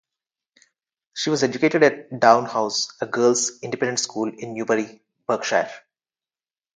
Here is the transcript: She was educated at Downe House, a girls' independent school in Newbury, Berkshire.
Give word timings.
She 1.13 1.29
was 1.29 1.43
educated 1.43 1.83
at 1.83 2.19
Downe 2.19 2.45
House, 2.45 2.91
a 3.01 3.05
girls' 3.05 3.59
independent 3.61 3.99
school 3.99 4.33
in 4.35 4.55
Newbury, 4.55 4.99
Berkshire. 5.27 5.69